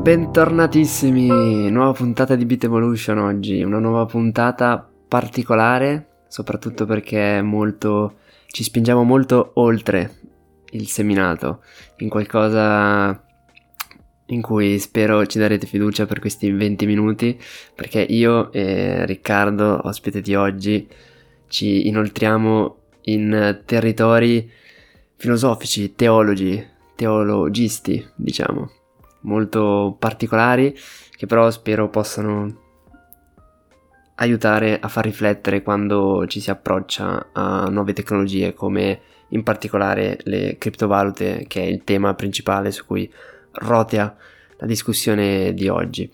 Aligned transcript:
Bentornatissimi, 0.00 1.70
nuova 1.70 1.92
puntata 1.92 2.34
di 2.34 2.46
Beat 2.46 2.64
Evolution 2.64 3.18
oggi, 3.18 3.62
una 3.62 3.78
nuova 3.78 4.06
puntata 4.06 4.90
particolare, 5.06 6.22
soprattutto 6.26 6.86
perché 6.86 7.42
molto, 7.42 8.20
ci 8.46 8.62
spingiamo 8.62 9.04
molto 9.04 9.50
oltre 9.56 10.16
il 10.70 10.86
seminato, 10.86 11.62
in 11.98 12.08
qualcosa 12.08 13.22
in 14.28 14.40
cui 14.40 14.78
spero 14.78 15.26
ci 15.26 15.38
darete 15.38 15.66
fiducia 15.66 16.06
per 16.06 16.18
questi 16.18 16.50
20 16.50 16.86
minuti, 16.86 17.38
perché 17.74 18.00
io 18.00 18.50
e 18.52 19.04
Riccardo, 19.04 19.80
ospite 19.84 20.22
di 20.22 20.34
oggi, 20.34 20.88
ci 21.46 21.88
inoltriamo 21.88 22.76
in 23.02 23.60
territori 23.66 24.50
filosofici, 25.16 25.94
teologi, 25.94 26.66
teologisti, 26.96 28.02
diciamo 28.14 28.78
molto 29.22 29.96
particolari 29.98 30.76
che 31.10 31.26
però 31.26 31.50
spero 31.50 31.88
possano 31.88 32.68
aiutare 34.16 34.78
a 34.78 34.88
far 34.88 35.04
riflettere 35.04 35.62
quando 35.62 36.26
ci 36.26 36.40
si 36.40 36.50
approccia 36.50 37.28
a 37.32 37.68
nuove 37.70 37.92
tecnologie 37.92 38.54
come 38.54 39.00
in 39.28 39.42
particolare 39.42 40.18
le 40.24 40.56
criptovalute 40.58 41.44
che 41.48 41.62
è 41.62 41.64
il 41.64 41.84
tema 41.84 42.14
principale 42.14 42.70
su 42.70 42.84
cui 42.84 43.10
rotea 43.52 44.14
la 44.58 44.66
discussione 44.66 45.54
di 45.54 45.68
oggi. 45.68 46.10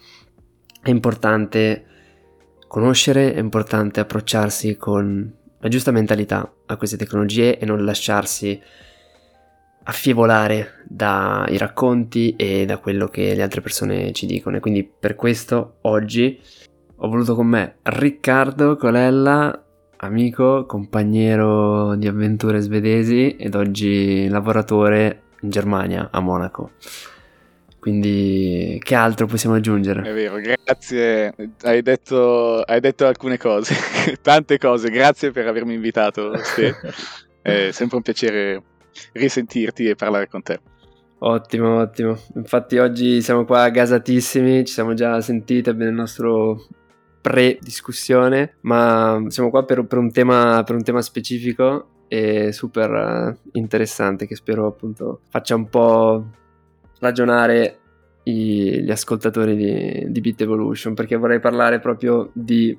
È 0.81 0.91
importante 0.91 1.85
conoscere, 2.69 3.35
è 3.35 3.39
importante 3.39 4.01
approcciarsi 4.01 4.77
con 4.77 5.35
la 5.59 5.69
giusta 5.69 5.91
mentalità 5.91 6.53
a 6.67 6.77
queste 6.77 6.97
tecnologie 6.97 7.59
e 7.59 7.65
non 7.65 7.85
lasciarsi 7.85 8.61
affievolare 9.89 10.83
dai 10.85 11.57
racconti 11.59 12.35
e 12.37 12.65
da 12.65 12.79
quello 12.79 13.07
che 13.09 13.35
le 13.35 13.43
altre 13.43 13.61
persone 13.61 14.13
ci 14.13 14.27
dicono. 14.27 14.57
E 14.57 14.61
quindi 14.61 14.85
per 14.85 15.15
questo 15.15 15.79
oggi 15.83 16.41
ho 16.97 17.09
voluto 17.09 17.35
con 17.35 17.47
me 17.47 17.77
Riccardo 17.83 18.77
Colella, 18.77 19.65
amico, 19.99 20.67
compagnero 20.67 21.95
di 21.95 22.09
avventure 22.09 22.61
svedesi 22.61 23.37
ed 23.37 23.55
oggi 23.55 24.29
lavoratore 24.29 25.23
in 25.43 25.51
Germania, 25.51 26.09
a 26.11 26.21
Monaco. 26.21 26.73
Quindi 27.79 28.81
che 28.83 28.97
altro 28.97 29.27
possiamo 29.27 29.55
aggiungere? 29.55 30.03
È 30.03 30.13
vero, 30.13 30.41
grazie, 30.41 31.33
hai 31.63 31.83
detto, 31.83 32.61
hai 32.63 32.81
detto 32.81 33.07
alcune 33.07 33.39
cose, 33.39 33.77
tante 34.21 34.59
cose, 34.59 34.91
grazie 34.91 35.31
per 35.31 35.47
avermi 35.47 35.75
invitato. 35.75 36.33
È 37.41 37.71
sempre 37.71 37.97
un 37.97 38.03
piacere 38.03 38.61
risentirti 39.13 39.87
e 39.87 39.95
parlare 39.95 40.29
con 40.29 40.43
te. 40.43 40.61
Ottimo, 41.19 41.79
ottimo. 41.79 42.19
Infatti 42.35 42.79
oggi 42.79 43.23
siamo 43.23 43.45
qua 43.45 43.69
gasatissimi, 43.71 44.65
ci 44.65 44.73
siamo 44.73 44.95
già 44.95 45.21
sentiti 45.21 45.73
nel 45.73 45.93
nostro 45.93 46.67
pre-discussione, 47.21 48.57
ma 48.61 49.25
siamo 49.29 49.51
qua 49.51 49.65
per, 49.65 49.85
per, 49.87 49.99
un, 49.99 50.13
tema, 50.13 50.63
per 50.65 50.75
un 50.75 50.83
tema 50.83 51.01
specifico 51.01 51.89
e 52.09 52.53
super 52.53 52.91
uh, 52.91 53.49
interessante 53.59 54.27
che 54.27 54.37
spero 54.37 54.67
appunto 54.67 55.23
faccia 55.29 55.57
un 55.57 55.69
po' 55.69 56.25
ragionare 57.01 57.79
i, 58.25 58.83
gli 58.83 58.91
ascoltatori 58.91 59.57
di, 59.57 60.05
di 60.13 60.21
Beat 60.21 60.43
Evolution 60.43 60.95
perché 60.95 61.17
vorrei 61.17 61.41
parlare 61.41 61.81
proprio 61.81 62.31
di 62.33 62.79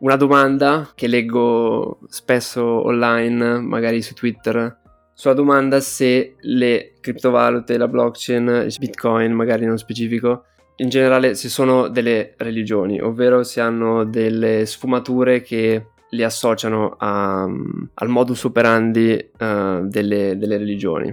una 0.00 0.16
domanda 0.16 0.90
che 0.94 1.08
leggo 1.08 1.98
spesso 2.06 2.62
online, 2.86 3.60
magari 3.60 4.00
su 4.00 4.14
Twitter, 4.14 4.78
sulla 5.18 5.34
domanda 5.34 5.80
se 5.80 6.36
le 6.38 6.92
criptovalute, 7.00 7.76
la 7.76 7.88
blockchain, 7.88 8.68
bitcoin 8.78 9.32
magari 9.32 9.66
non 9.66 9.76
specifico, 9.76 10.44
in 10.76 10.88
generale 10.90 11.34
se 11.34 11.48
sono 11.48 11.88
delle 11.88 12.34
religioni, 12.36 13.00
ovvero 13.00 13.42
se 13.42 13.60
hanno 13.60 14.04
delle 14.04 14.64
sfumature 14.64 15.42
che 15.42 15.86
li 16.10 16.22
associano 16.22 16.94
a, 16.96 17.42
al 17.42 18.08
modus 18.08 18.44
operandi 18.44 19.30
uh, 19.40 19.88
delle, 19.88 20.38
delle 20.38 20.56
religioni. 20.56 21.12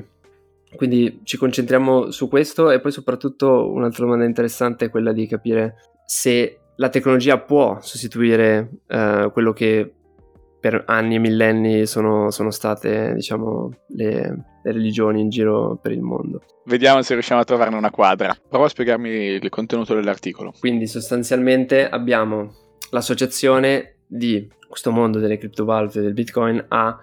Quindi 0.75 1.21
ci 1.23 1.37
concentriamo 1.37 2.11
su 2.11 2.29
questo 2.29 2.69
e 2.69 2.79
poi 2.79 2.91
soprattutto 2.91 3.71
un'altra 3.71 4.03
domanda 4.03 4.25
interessante 4.25 4.85
è 4.85 4.89
quella 4.91 5.13
di 5.13 5.25
capire 5.25 5.77
se 6.05 6.59
la 6.75 6.89
tecnologia 6.89 7.39
può 7.39 7.79
sostituire 7.81 8.69
uh, 8.85 9.31
quello 9.31 9.51
che 9.51 9.93
per 10.65 10.83
anni 10.87 11.13
e 11.13 11.19
millenni 11.19 11.85
sono, 11.85 12.31
sono 12.31 12.49
state, 12.49 13.13
diciamo, 13.13 13.69
le, 13.89 14.45
le, 14.63 14.71
religioni 14.71 15.21
in 15.21 15.29
giro 15.29 15.77
per 15.79 15.91
il 15.91 16.01
mondo. 16.01 16.41
Vediamo 16.65 17.03
se 17.03 17.13
riusciamo 17.13 17.41
a 17.41 17.43
trovarne 17.43 17.75
una 17.75 17.91
quadra. 17.91 18.35
Prova 18.49 18.65
a 18.65 18.69
spiegarmi 18.69 19.09
il 19.09 19.49
contenuto 19.49 19.93
dell'articolo. 19.93 20.55
Quindi 20.59 20.87
sostanzialmente 20.87 21.87
abbiamo 21.87 22.51
l'associazione 22.89 23.97
di 24.07 24.49
questo 24.67 24.89
mondo 24.89 25.19
delle 25.19 25.37
criptovalute 25.37 25.99
e 25.99 26.01
del 26.01 26.13
bitcoin 26.13 26.65
a 26.69 26.97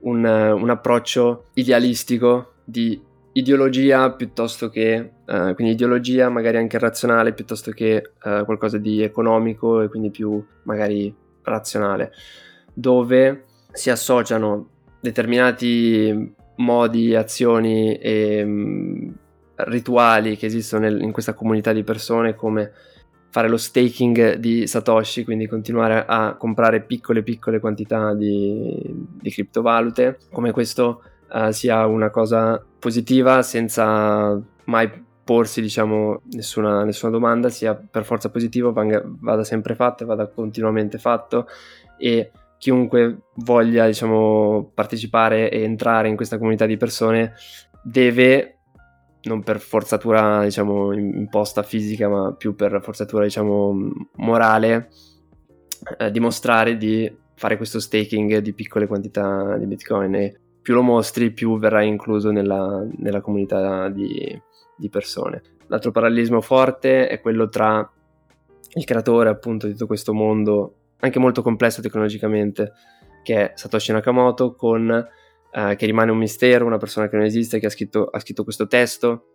un, 0.00 0.24
un 0.24 0.68
approccio 0.68 1.50
idealistico 1.54 2.54
di 2.64 3.00
ideologia 3.30 4.10
piuttosto 4.10 4.70
che, 4.70 5.12
uh, 5.24 5.54
quindi 5.54 5.74
ideologia 5.74 6.28
magari 6.30 6.56
anche 6.56 6.80
razionale 6.80 7.32
piuttosto 7.32 7.70
che 7.70 8.10
uh, 8.24 8.44
qualcosa 8.44 8.76
di 8.76 9.04
economico 9.04 9.82
e 9.82 9.88
quindi 9.88 10.10
più 10.10 10.44
magari 10.64 11.14
razionale 11.44 12.10
dove 12.78 13.44
si 13.72 13.90
associano 13.90 14.68
determinati 15.00 16.34
modi, 16.58 17.14
azioni 17.16 17.96
e 17.96 18.42
um, 18.42 19.12
rituali 19.56 20.36
che 20.36 20.46
esistono 20.46 20.84
nel, 20.84 21.02
in 21.02 21.10
questa 21.10 21.34
comunità 21.34 21.72
di 21.72 21.82
persone 21.82 22.36
come 22.36 22.70
fare 23.30 23.48
lo 23.48 23.56
staking 23.56 24.34
di 24.36 24.68
Satoshi, 24.68 25.24
quindi 25.24 25.48
continuare 25.48 26.04
a 26.06 26.36
comprare 26.36 26.82
piccole 26.82 27.24
piccole 27.24 27.58
quantità 27.58 28.14
di, 28.14 28.80
di 29.20 29.30
criptovalute, 29.30 30.18
come 30.30 30.52
questo 30.52 31.02
uh, 31.32 31.50
sia 31.50 31.84
una 31.84 32.10
cosa 32.10 32.64
positiva 32.78 33.42
senza 33.42 34.40
mai 34.66 35.06
porsi 35.24 35.60
diciamo 35.60 36.22
nessuna, 36.30 36.84
nessuna 36.84 37.10
domanda, 37.10 37.48
sia 37.48 37.74
per 37.74 38.04
forza 38.04 38.30
positivo, 38.30 38.72
vada 38.72 39.42
sempre 39.42 39.74
fatto, 39.74 40.06
vada 40.06 40.28
continuamente 40.28 40.96
fatto 40.98 41.46
e 41.98 42.30
chiunque 42.58 43.22
voglia 43.36 43.86
diciamo, 43.86 44.70
partecipare 44.74 45.50
e 45.50 45.62
entrare 45.62 46.08
in 46.08 46.16
questa 46.16 46.38
comunità 46.38 46.66
di 46.66 46.76
persone 46.76 47.34
deve 47.82 48.58
non 49.22 49.42
per 49.42 49.60
forzatura 49.60 50.44
diciamo, 50.44 50.92
imposta 50.92 51.62
fisica 51.62 52.08
ma 52.08 52.32
più 52.32 52.54
per 52.54 52.80
forzatura 52.82 53.24
diciamo, 53.24 53.90
morale 54.16 54.90
eh, 55.98 56.10
dimostrare 56.10 56.76
di 56.76 57.10
fare 57.34 57.56
questo 57.56 57.78
staking 57.78 58.38
di 58.38 58.52
piccole 58.52 58.86
quantità 58.86 59.56
di 59.56 59.66
bitcoin. 59.66 60.14
E 60.14 60.40
più 60.60 60.74
lo 60.74 60.82
mostri 60.82 61.32
più 61.32 61.58
verrai 61.58 61.88
incluso 61.88 62.30
nella, 62.30 62.84
nella 62.96 63.20
comunità 63.20 63.88
di, 63.88 64.38
di 64.76 64.88
persone. 64.88 65.42
L'altro 65.68 65.92
parallelismo 65.92 66.40
forte 66.40 67.08
è 67.08 67.20
quello 67.20 67.48
tra 67.48 67.90
il 68.74 68.84
creatore 68.84 69.30
appunto 69.30 69.66
di 69.66 69.72
tutto 69.72 69.86
questo 69.86 70.12
mondo 70.12 70.77
anche 71.00 71.18
molto 71.18 71.42
complesso 71.42 71.80
tecnologicamente, 71.80 72.72
che 73.22 73.50
è 73.50 73.52
Satoshi 73.54 73.92
Nakamoto, 73.92 74.54
con, 74.54 74.90
eh, 75.50 75.76
che 75.76 75.86
rimane 75.86 76.10
un 76.10 76.18
mistero, 76.18 76.66
una 76.66 76.78
persona 76.78 77.08
che 77.08 77.16
non 77.16 77.24
esiste, 77.24 77.58
che 77.58 77.66
ha 77.66 77.70
scritto, 77.70 78.06
ha 78.06 78.18
scritto 78.18 78.44
questo 78.44 78.66
testo, 78.66 79.26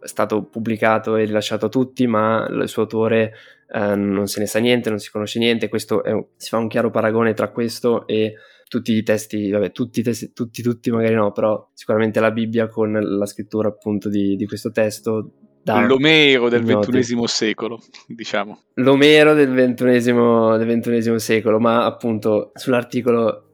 è 0.00 0.06
stato 0.06 0.44
pubblicato 0.44 1.16
e 1.16 1.24
rilasciato 1.24 1.66
a 1.66 1.68
tutti, 1.68 2.06
ma 2.06 2.46
il 2.48 2.68
suo 2.68 2.82
autore 2.82 3.32
eh, 3.68 3.96
non 3.96 4.26
se 4.26 4.40
ne 4.40 4.46
sa 4.46 4.58
niente, 4.58 4.90
non 4.90 4.98
si 4.98 5.10
conosce 5.10 5.38
niente, 5.38 5.68
questo 5.68 6.02
è, 6.02 6.12
si 6.36 6.48
fa 6.48 6.58
un 6.58 6.68
chiaro 6.68 6.90
paragone 6.90 7.34
tra 7.34 7.50
questo 7.50 8.06
e 8.06 8.34
tutti 8.68 8.92
i 8.92 9.02
testi, 9.02 9.50
vabbè, 9.50 9.72
tutti, 9.72 10.02
testi, 10.02 10.32
tutti, 10.32 10.62
tutti 10.62 10.90
magari 10.90 11.14
no, 11.14 11.32
però 11.32 11.70
sicuramente 11.72 12.20
la 12.20 12.30
Bibbia 12.30 12.68
con 12.68 12.92
la 12.92 13.26
scrittura 13.26 13.68
appunto 13.68 14.08
di, 14.08 14.36
di 14.36 14.46
questo 14.46 14.70
testo 14.70 15.32
da 15.62 15.80
L'Omero 15.80 16.48
del 16.48 16.64
XXI 16.64 17.26
secolo, 17.26 17.80
diciamo. 18.06 18.62
L'Omero 18.74 19.34
del 19.34 19.52
XXI, 19.52 21.18
secolo, 21.18 21.58
ma 21.58 21.84
appunto 21.84 22.52
sull'articolo 22.54 23.44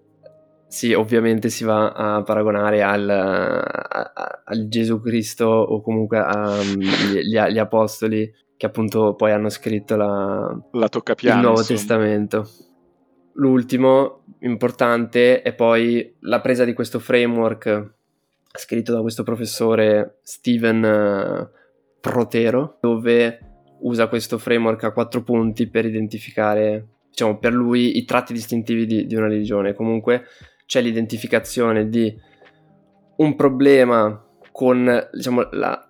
sì, 0.74 0.92
ovviamente 0.92 1.50
si 1.50 1.62
va 1.62 1.92
a 1.92 2.22
paragonare 2.22 2.82
al, 2.82 3.08
a, 3.08 4.42
al 4.44 4.66
Gesù 4.68 5.00
Cristo 5.00 5.46
o 5.46 5.80
comunque 5.80 6.18
agli 6.18 7.36
um, 7.36 7.58
apostoli 7.58 8.28
che 8.56 8.66
appunto 8.66 9.14
poi 9.14 9.30
hanno 9.30 9.50
scritto 9.50 9.94
la, 9.94 10.56
la 10.72 10.88
il 10.92 11.36
Nuovo 11.36 11.58
insomma. 11.58 11.78
Testamento. 11.78 12.50
L'ultimo 13.34 14.24
importante 14.40 15.42
è 15.42 15.54
poi 15.54 16.16
la 16.20 16.40
presa 16.40 16.64
di 16.64 16.72
questo 16.72 16.98
framework 16.98 17.94
scritto 18.56 18.92
da 18.92 19.00
questo 19.00 19.22
professore 19.22 20.18
Steven 20.22 21.50
Protero, 22.04 22.76
dove 22.82 23.38
usa 23.80 24.08
questo 24.08 24.36
framework 24.36 24.84
a 24.84 24.92
quattro 24.92 25.22
punti 25.22 25.70
per 25.70 25.86
identificare, 25.86 26.86
diciamo, 27.08 27.38
per 27.38 27.54
lui 27.54 27.96
i 27.96 28.04
tratti 28.04 28.34
distintivi 28.34 28.84
di, 28.84 29.06
di 29.06 29.14
una 29.14 29.26
religione. 29.26 29.72
Comunque 29.72 30.24
c'è 30.66 30.82
l'identificazione 30.82 31.88
di 31.88 32.14
un 33.16 33.34
problema 33.36 34.22
con, 34.52 35.08
diciamo, 35.12 35.48
la, 35.52 35.88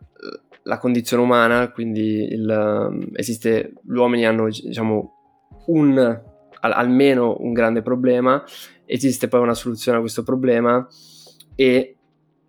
la 0.63 0.79
condizione 0.79 1.25
umana, 1.25 1.73
quindi 1.73 2.33
il, 2.33 3.11
esiste, 3.15 3.73
gli 3.83 3.97
uomini 3.97 4.25
hanno 4.25 4.47
diciamo 4.47 5.13
un, 5.67 5.99
al, 5.99 6.73
almeno 6.73 7.37
un 7.41 7.53
grande 7.53 7.83
problema, 7.83 8.41
esiste 8.85 9.27
poi 9.27 9.41
una 9.41 9.55
soluzione 9.55 9.99
a 9.99 10.01
questo 10.01 10.23
problema 10.23 10.87
e 11.57 11.97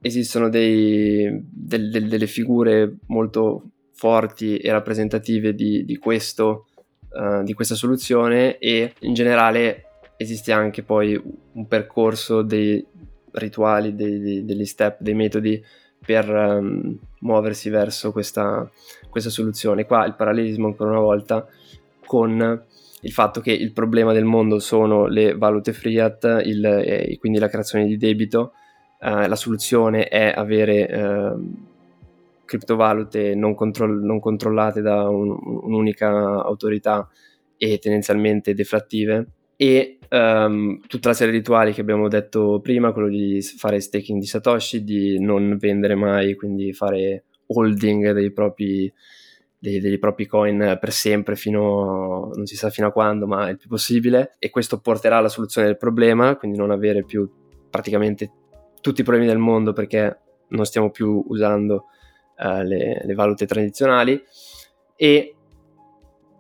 esistono 0.06 0.50
dei, 0.50 1.28
del, 1.50 1.90
del, 1.90 2.08
delle 2.08 2.28
figure 2.28 2.98
molto 3.08 3.72
forti 3.92 4.58
e 4.58 4.72
rappresentative 4.72 5.56
di, 5.56 5.84
di, 5.84 5.98
questo, 5.98 6.68
uh, 7.10 7.42
di 7.42 7.54
questa 7.54 7.74
soluzione 7.74 8.60
e 8.60 8.94
in 9.00 9.16
generale 9.16 9.86
esiste 10.18 10.52
anche 10.52 10.84
poi 10.84 11.20
un 11.54 11.68
percorso 11.68 12.44
dei 12.44 12.86
rituali, 13.32 13.96
dei, 13.96 14.20
dei, 14.20 14.46
degli 14.46 14.66
step, 14.66 14.98
dei 15.00 15.16
metodi 15.16 15.60
per 16.06 16.30
um, 16.30 17.00
muoversi 17.22 17.72
verso 17.72 18.12
questa, 18.12 18.70
questa 19.10 19.32
soluzione. 19.32 19.86
Qua 19.86 20.06
il 20.06 20.14
parallelismo 20.14 20.68
ancora 20.68 20.92
una 20.92 21.00
volta 21.00 21.48
con 22.06 22.64
il 23.02 23.12
fatto 23.12 23.42
che 23.42 23.52
il 23.52 23.74
problema 23.74 24.14
del 24.14 24.24
mondo 24.24 24.60
sono 24.60 25.08
le 25.08 25.36
valute 25.36 25.74
fiat, 25.74 26.42
il, 26.46 26.64
eh, 26.64 27.18
quindi 27.20 27.40
la 27.40 27.50
creazione 27.50 27.88
di 27.88 27.98
debito, 27.98 28.52
eh, 29.06 29.28
la 29.28 29.36
soluzione 29.36 30.08
è 30.08 30.34
avere 30.36 30.88
eh, 30.90 31.34
criptovalute 32.44 33.36
non, 33.36 33.54
controll- 33.54 34.04
non, 34.04 34.20
controllate 34.20 34.82
da 34.82 35.08
un, 35.08 35.38
un'unica 35.62 36.10
autorità 36.44 37.08
e 37.56 37.78
tendenzialmente 37.78 38.56
deflattive 38.56 39.28
e 39.56 40.00
um, 40.10 40.80
tutta 40.88 41.10
la 41.10 41.14
serie 41.14 41.34
di 41.34 41.38
rituali 41.38 41.72
che 41.72 41.82
abbiamo 41.82 42.08
detto 42.08 42.60
prima, 42.62 42.92
quello 42.92 43.08
di 43.08 43.42
fare 43.42 43.80
staking 43.80 44.20
di 44.20 44.26
Satoshi, 44.26 44.84
di 44.84 45.20
non 45.20 45.56
vendere 45.60 45.94
mai, 45.96 46.34
quindi 46.34 46.74
fare 46.74 47.26
holding 47.46 48.12
dei 48.12 48.32
propri, 48.32 48.92
dei, 49.58 49.80
dei 49.80 50.00
propri 50.00 50.26
coin 50.26 50.78
per 50.82 50.92
sempre 50.92 51.36
fino 51.36 52.32
non 52.34 52.48
si 52.48 52.56
sa 52.56 52.72
fino 52.72 52.88
a 52.88 52.92
quando, 52.92 53.28
ma 53.28 53.50
il 53.50 53.58
più 53.58 53.70
possibile 53.70 54.36
e 54.40 54.50
questo 54.50 54.80
porterà 54.80 55.18
alla 55.18 55.30
soluzione 55.30 55.68
del 55.68 55.78
problema, 55.78 56.36
quindi 56.36 56.58
non 56.58 56.72
avere 56.72 57.04
più 57.04 57.30
praticamente 57.70 58.32
tutti 58.86 59.02
i 59.02 59.04
problemi 59.04 59.26
del 59.28 59.40
mondo 59.40 59.74
perché 59.74 60.20
non 60.50 60.64
stiamo 60.64 60.92
più 60.92 61.24
usando 61.30 61.86
uh, 62.38 62.62
le, 62.62 63.02
le 63.04 63.14
valute 63.16 63.48
tradizionali 63.48 64.22
e 64.96 65.36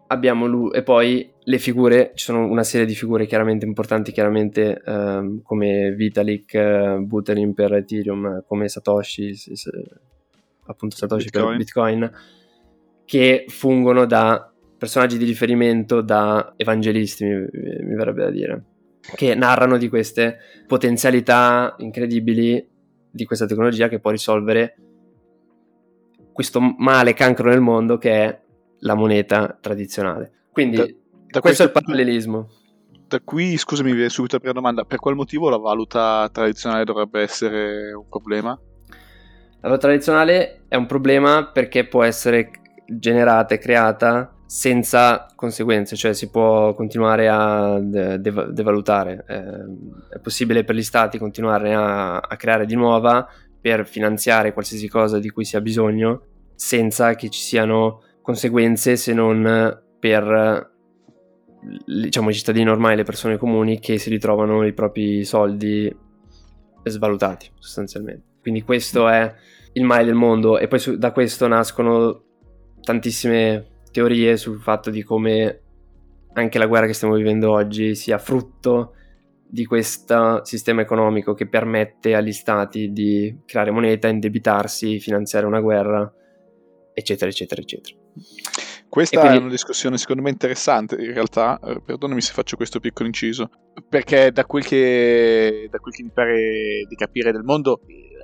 abbiamo 0.05 0.45
lui 0.45 0.69
e 0.71 0.83
poi 0.83 1.27
le 1.39 1.57
figure, 1.57 2.11
ci 2.13 2.25
sono 2.25 2.45
una 2.45 2.61
serie 2.61 2.85
di 2.85 2.93
figure 2.93 3.25
chiaramente 3.25 3.65
importanti, 3.65 4.11
chiaramente 4.11 4.79
ehm, 4.85 5.41
come 5.41 5.91
Vitalik, 5.95 6.53
eh, 6.53 6.97
Buterin 6.99 7.55
per 7.55 7.73
Ethereum, 7.73 8.43
come 8.45 8.67
Satoshi, 8.69 9.33
appunto 10.67 10.95
Satoshi 10.95 11.25
Bitcoin. 11.25 11.47
per 11.47 11.57
Bitcoin, 11.57 12.11
che 13.05 13.45
fungono 13.47 14.05
da 14.05 14.51
personaggi 14.77 15.17
di 15.17 15.25
riferimento, 15.25 16.01
da 16.01 16.53
evangelisti, 16.57 17.25
mi, 17.25 17.47
mi 17.81 17.95
verrebbe 17.95 18.23
da 18.23 18.29
dire, 18.29 18.63
che 19.13 19.35
narrano 19.35 19.77
di 19.77 19.89
queste 19.89 20.37
potenzialità 20.65 21.75
incredibili 21.79 22.67
di 23.11 23.25
questa 23.25 23.45
tecnologia 23.45 23.87
che 23.87 23.99
può 23.99 24.11
risolvere 24.11 24.77
questo 26.33 26.59
male 26.59 27.13
cancro 27.13 27.49
nel 27.49 27.61
mondo 27.61 27.97
che 27.97 28.11
è 28.11 28.41
la 28.79 28.93
moneta 28.93 29.57
tradizionale. 29.59 30.47
Quindi 30.51 30.75
da, 30.75 30.85
da 31.27 31.39
questo 31.39 31.63
è 31.63 31.65
il 31.67 31.71
parallelismo. 31.71 32.49
Da 33.07 33.21
qui, 33.23 33.55
scusami, 33.55 33.89
mi 33.89 33.95
viene 33.95 34.09
subito 34.09 34.35
la 34.35 34.39
prima 34.41 34.55
domanda, 34.55 34.83
per 34.83 34.99
qual 34.99 35.15
motivo 35.15 35.47
la 35.49 35.57
valuta 35.57 36.27
tradizionale 36.31 36.83
dovrebbe 36.83 37.21
essere 37.21 37.93
un 37.93 38.07
problema? 38.09 38.49
La 38.49 39.69
valuta 39.69 39.87
tradizionale 39.87 40.63
è 40.67 40.75
un 40.75 40.87
problema 40.87 41.45
perché 41.45 41.87
può 41.87 42.03
essere 42.03 42.51
generata 42.85 43.55
e 43.55 43.57
creata 43.57 44.34
senza 44.45 45.27
conseguenze, 45.35 45.95
cioè 45.95 46.13
si 46.13 46.29
può 46.29 46.73
continuare 46.73 47.27
a 47.29 47.79
dev- 47.79 48.49
devalutare. 48.49 49.25
Eh, 49.27 50.15
è 50.15 50.19
possibile 50.19 50.63
per 50.63 50.75
gli 50.75 50.83
stati 50.83 51.17
continuare 51.17 51.73
a, 51.73 52.19
a 52.19 52.35
creare 52.35 52.65
di 52.65 52.75
nuova 52.75 53.27
per 53.59 53.87
finanziare 53.87 54.53
qualsiasi 54.53 54.87
cosa 54.87 55.19
di 55.19 55.29
cui 55.29 55.43
sia 55.43 55.61
bisogno 55.61 56.21
senza 56.53 57.15
che 57.15 57.29
ci 57.29 57.41
siano 57.41 58.03
conseguenze 58.21 58.95
se 58.95 59.13
non 59.13 59.81
per 59.99 60.73
diciamo, 61.85 62.29
i 62.29 62.33
cittadini 62.33 62.65
normali, 62.65 62.95
le 62.95 63.03
persone 63.03 63.37
comuni 63.37 63.79
che 63.79 63.97
si 63.97 64.09
ritrovano 64.09 64.65
i 64.65 64.73
propri 64.73 65.23
soldi 65.25 65.93
svalutati 66.83 67.49
sostanzialmente. 67.57 68.23
Quindi 68.41 68.61
questo 68.61 69.07
è 69.07 69.33
il 69.73 69.83
male 69.83 70.05
del 70.05 70.13
mondo 70.13 70.59
e 70.59 70.67
poi 70.67 70.79
su, 70.79 70.97
da 70.97 71.11
questo 71.11 71.47
nascono 71.47 72.23
tantissime 72.81 73.74
teorie 73.95 74.35
sul 74.35 74.59
fatto 74.59 74.89
di 74.89 75.03
come 75.03 75.61
anche 76.33 76.57
la 76.57 76.65
guerra 76.65 76.85
che 76.85 76.91
stiamo 76.91 77.15
vivendo 77.15 77.49
oggi 77.49 77.95
sia 77.95 78.17
frutto 78.17 78.93
di 79.47 79.63
questo 79.65 80.43
sistema 80.43 80.81
economico 80.81 81.33
che 81.33 81.47
permette 81.47 82.13
agli 82.13 82.33
stati 82.33 82.91
di 82.91 83.43
creare 83.45 83.71
moneta, 83.71 84.09
indebitarsi, 84.09 84.99
finanziare 84.99 85.45
una 85.45 85.61
guerra, 85.61 86.13
eccetera, 86.93 87.29
eccetera, 87.29 87.61
eccetera. 87.61 87.95
Questa 88.89 89.17
quindi... 89.17 89.37
è 89.37 89.39
una 89.39 89.49
discussione 89.49 89.97
secondo 89.97 90.23
me 90.23 90.29
interessante 90.29 90.95
in 90.95 91.13
realtà, 91.13 91.57
eh, 91.63 91.79
perdonami 91.79 92.19
se 92.19 92.33
faccio 92.33 92.57
questo 92.57 92.81
piccolo 92.81 93.07
inciso, 93.07 93.49
perché 93.87 94.33
da 94.33 94.43
quel, 94.43 94.65
che, 94.65 95.69
da 95.71 95.79
quel 95.79 95.93
che 95.93 96.03
mi 96.03 96.11
pare 96.13 96.85
di 96.85 96.95
capire 96.95 97.31
del 97.31 97.43
mondo, 97.43 97.79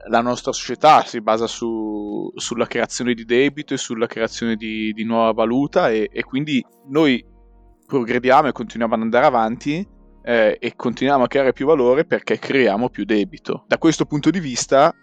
la 0.08 0.22
nostra 0.22 0.52
società 0.52 1.04
si 1.04 1.22
basa 1.22 1.48
su, 1.48 2.32
sulla 2.36 2.68
creazione 2.68 3.14
di 3.14 3.26
debito 3.26 3.74
e 3.74 3.78
sulla 3.78 4.08
creazione 4.08 4.56
di, 4.56 4.92
di 4.94 5.04
nuova 5.04 5.32
valuta 5.32 5.90
e, 5.90 6.10
e, 6.12 6.24
quindi 6.24 6.64
noi 6.88 7.24
progrediamo 7.86 8.48
e 8.48 8.52
continuiamo 8.52 8.96
ad 8.96 9.02
andare 9.02 9.26
avanti 9.26 9.88
eh, 10.24 10.58
e 10.60 10.76
continuiamo 10.76 11.24
a 11.24 11.28
creare 11.28 11.54
più 11.54 11.66
valore 11.66 12.06
perché 12.06 12.40
creiamo 12.40 12.90
più 12.90 13.04
debito. 13.04 13.66
Da 13.68 13.78
questo 13.78 14.06
punto 14.06 14.30
di 14.30 14.40
vista 14.40 14.94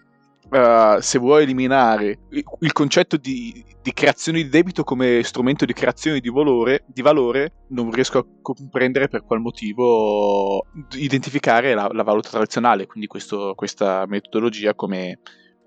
Uh, 0.50 0.98
se 1.00 1.18
vuoi 1.18 1.42
eliminare 1.42 2.20
il 2.30 2.72
concetto 2.72 3.18
di, 3.18 3.62
di, 3.82 3.92
creazione 3.92 4.42
di 4.42 4.48
debito 4.48 4.82
come 4.82 5.22
strumento 5.22 5.66
di 5.66 5.74
creazione 5.74 6.20
di 6.20 6.30
valore, 6.30 6.84
di 6.86 7.02
valore, 7.02 7.52
non 7.68 7.90
riesco 7.90 8.18
a 8.18 8.26
comprendere 8.40 9.08
per 9.08 9.24
qual 9.24 9.40
motivo 9.40 10.64
identificare 10.94 11.74
la, 11.74 11.90
la 11.92 12.02
valuta 12.02 12.30
tradizionale, 12.30 12.86
quindi 12.86 13.06
questo, 13.06 13.52
questa 13.54 14.06
metodologia 14.06 14.74
come, 14.74 15.18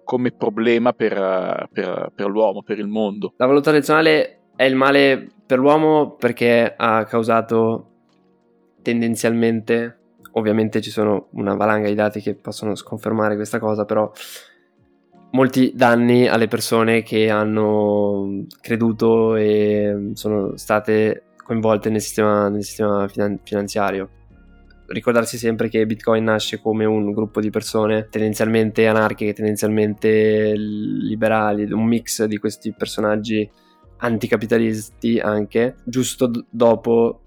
come 0.03 0.31
problema 0.31 0.93
per, 0.93 1.69
per, 1.71 2.11
per 2.15 2.27
l'uomo, 2.27 2.63
per 2.63 2.79
il 2.79 2.87
mondo. 2.87 3.33
La 3.37 3.45
valuta 3.45 3.69
tradizionale 3.69 4.41
è 4.55 4.63
il 4.63 4.75
male 4.75 5.27
per 5.45 5.59
l'uomo 5.59 6.15
perché 6.15 6.73
ha 6.75 7.03
causato 7.05 7.87
tendenzialmente, 8.81 9.99
ovviamente 10.33 10.81
ci 10.81 10.89
sono 10.89 11.27
una 11.31 11.55
valanga 11.55 11.87
di 11.87 11.95
dati 11.95 12.19
che 12.19 12.35
possono 12.35 12.75
sconfermare 12.75 13.35
questa 13.35 13.59
cosa, 13.59 13.85
però 13.85 14.11
molti 15.31 15.71
danni 15.75 16.27
alle 16.27 16.47
persone 16.47 17.03
che 17.03 17.29
hanno 17.29 18.45
creduto 18.59 19.35
e 19.35 20.11
sono 20.13 20.55
state 20.57 21.23
coinvolte 21.43 21.89
nel 21.89 22.01
sistema, 22.01 22.49
nel 22.49 22.63
sistema 22.63 23.07
finan- 23.07 23.39
finanziario. 23.43 24.09
Ricordarsi 24.87 25.37
sempre 25.37 25.69
che 25.69 25.85
Bitcoin 25.85 26.25
nasce 26.25 26.59
come 26.59 26.83
un 26.85 27.11
gruppo 27.11 27.39
di 27.39 27.49
persone 27.49 28.07
tendenzialmente 28.09 28.87
anarchiche, 28.87 29.33
tendenzialmente 29.33 30.53
liberali, 30.55 31.71
un 31.71 31.85
mix 31.85 32.25
di 32.25 32.37
questi 32.37 32.73
personaggi 32.73 33.49
anticapitalisti 33.97 35.19
anche, 35.19 35.75
giusto 35.85 36.27
d- 36.27 36.43
dopo 36.49 37.21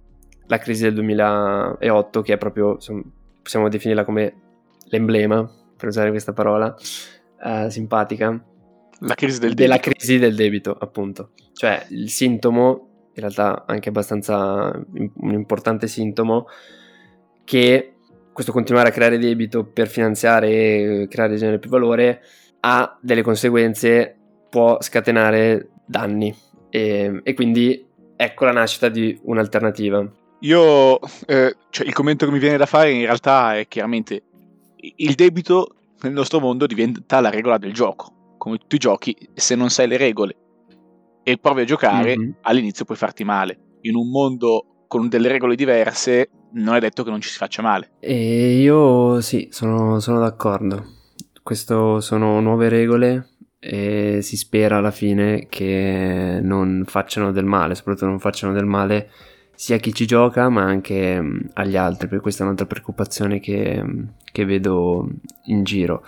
la 0.46 0.58
crisi 0.58 0.82
del 0.82 0.94
2008, 0.94 2.20
che 2.20 2.34
è 2.34 2.38
proprio, 2.38 2.76
possiamo 3.42 3.68
definirla 3.70 4.04
come 4.04 4.34
l'emblema, 4.88 5.48
per 5.76 5.88
usare 5.88 6.10
questa 6.10 6.32
parola, 6.32 6.74
uh, 7.44 7.68
simpatica. 7.68 8.42
La 9.00 9.14
crisi 9.14 9.38
del 9.38 9.54
della 9.54 9.76
debito. 9.76 9.90
crisi 9.90 10.18
del 10.18 10.34
debito, 10.34 10.76
appunto. 10.78 11.30
Cioè 11.52 11.86
il 11.90 12.10
sintomo, 12.10 13.10
in 13.14 13.20
realtà 13.20 13.64
anche 13.66 13.90
abbastanza 13.90 14.72
un 14.74 15.32
importante 15.32 15.86
sintomo, 15.86 16.46
che 17.44 17.94
questo 18.32 18.52
continuare 18.52 18.88
a 18.88 18.92
creare 18.92 19.18
debito 19.18 19.64
per 19.64 19.88
finanziare 19.88 20.48
e 21.02 21.08
creare 21.08 21.36
genere 21.36 21.58
più 21.58 21.70
valore 21.70 22.22
ha 22.60 22.98
delle 23.00 23.22
conseguenze, 23.22 24.16
può 24.48 24.80
scatenare 24.80 25.68
danni 25.86 26.34
e, 26.70 27.20
e 27.22 27.34
quindi 27.34 27.86
ecco 28.16 28.44
la 28.44 28.52
nascita 28.52 28.88
di 28.88 29.18
un'alternativa. 29.24 30.10
Io, 30.40 30.98
eh, 31.26 31.56
cioè, 31.70 31.86
il 31.86 31.92
commento 31.92 32.26
che 32.26 32.32
mi 32.32 32.38
viene 32.38 32.56
da 32.56 32.66
fare 32.66 32.90
in 32.90 33.02
realtà 33.02 33.56
è 33.58 33.68
chiaramente 33.68 34.22
il 34.96 35.14
debito 35.14 35.76
nel 36.04 36.12
nostro 36.12 36.40
mondo 36.40 36.66
diventa 36.66 37.20
la 37.20 37.30
regola 37.30 37.58
del 37.58 37.72
gioco. 37.72 38.36
Come 38.38 38.58
tutti 38.58 38.76
i 38.76 38.78
giochi, 38.78 39.16
se 39.32 39.54
non 39.54 39.70
sai 39.70 39.88
le 39.88 39.96
regole 39.96 40.36
e 41.22 41.38
provi 41.38 41.62
a 41.62 41.64
giocare, 41.64 42.16
mm-hmm. 42.16 42.30
all'inizio 42.42 42.84
puoi 42.84 42.96
farti 42.96 43.24
male. 43.24 43.78
In 43.82 43.96
un 43.96 44.10
mondo 44.10 44.84
con 44.86 45.08
delle 45.08 45.28
regole 45.28 45.56
diverse, 45.56 46.30
non 46.52 46.74
è 46.74 46.80
detto 46.80 47.02
che 47.02 47.10
non 47.10 47.20
ci 47.20 47.30
si 47.30 47.38
faccia 47.38 47.62
male. 47.62 47.92
E 48.00 48.58
io 48.58 49.20
sì, 49.20 49.48
sono, 49.50 49.98
sono 50.00 50.20
d'accordo. 50.20 50.84
Queste 51.42 51.74
sono 52.00 52.40
nuove 52.40 52.68
regole 52.68 53.30
e 53.58 54.20
si 54.20 54.36
spera 54.36 54.76
alla 54.76 54.90
fine 54.90 55.46
che 55.48 56.38
non 56.42 56.84
facciano 56.86 57.32
del 57.32 57.44
male, 57.44 57.74
soprattutto 57.74 58.06
non 58.06 58.18
facciano 58.18 58.52
del 58.52 58.66
male 58.66 59.10
sia 59.54 59.76
a 59.76 59.78
chi 59.78 59.92
ci 59.94 60.06
gioca 60.06 60.48
ma 60.48 60.62
anche 60.62 61.20
mm, 61.20 61.40
agli 61.54 61.76
altri, 61.76 62.08
perché 62.08 62.22
questa 62.22 62.42
è 62.42 62.44
un'altra 62.44 62.66
preoccupazione 62.66 63.40
che, 63.40 63.82
mm, 63.82 64.02
che 64.32 64.44
vedo 64.44 65.08
in 65.44 65.64
giro. 65.64 66.04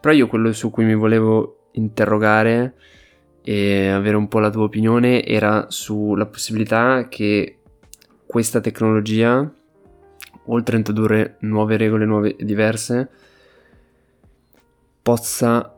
Però 0.00 0.14
io 0.14 0.26
quello 0.26 0.52
su 0.52 0.70
cui 0.70 0.84
mi 0.84 0.94
volevo 0.94 1.68
interrogare 1.72 2.74
e 3.42 3.88
avere 3.88 4.16
un 4.16 4.28
po' 4.28 4.38
la 4.38 4.50
tua 4.50 4.64
opinione 4.64 5.24
era 5.24 5.66
sulla 5.68 6.26
possibilità 6.26 7.08
che 7.08 7.58
questa 8.26 8.60
tecnologia, 8.60 9.50
oltre 10.46 10.74
a 10.74 10.78
introdurre 10.78 11.36
nuove 11.40 11.76
regole 11.76 12.04
nuove 12.04 12.36
e 12.36 12.44
diverse, 12.44 13.08
possa 15.02 15.74